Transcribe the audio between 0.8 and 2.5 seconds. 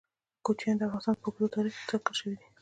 افغانستان په اوږده تاریخ کې ذکر شوی دی.